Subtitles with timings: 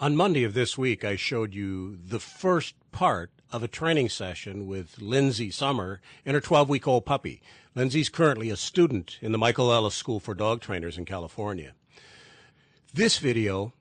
[0.00, 4.68] On Monday of this week, I showed you the first part of a training session
[4.68, 7.42] with Lindsey Sommer and her 12 week old puppy.
[7.74, 11.72] Lindsey's currently a student in the Michael Ellis School for Dog Trainers in California.
[12.94, 13.72] This video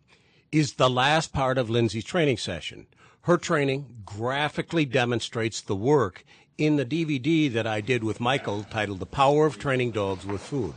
[0.51, 2.87] is the last part of Lindsey's training session.
[3.21, 6.25] Her training graphically demonstrates the work
[6.57, 10.41] in the DVD that I did with Michael titled The Power of Training Dogs with
[10.41, 10.73] Food.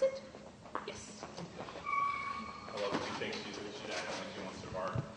[0.00, 0.22] Sit.
[0.86, 1.20] Yes.
[2.74, 3.92] I love when she thinks she's she's
[4.34, 5.09] she wants to bark.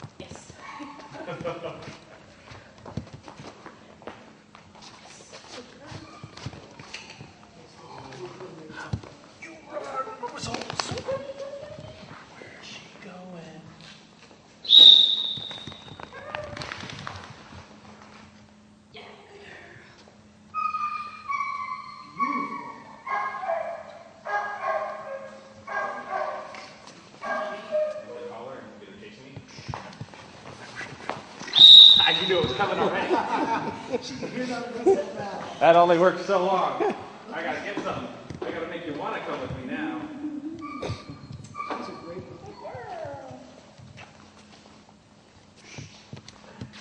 [32.21, 33.13] You knew it was coming already.
[35.59, 36.95] that only worked so long.
[37.31, 38.07] I gotta get some.
[38.41, 40.01] I gotta make you wanna come with me now.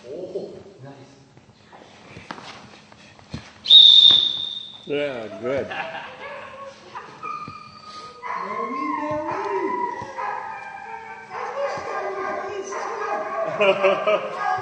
[0.08, 0.94] Oh, nice.
[4.86, 5.66] Yeah, good.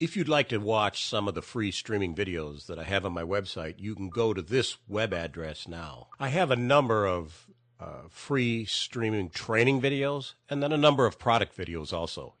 [0.00, 3.12] If you'd like to watch some of the free streaming videos that I have on
[3.12, 6.06] my website, you can go to this web address now.
[6.20, 7.48] I have a number of
[7.80, 12.34] uh, free streaming training videos and then a number of product videos also.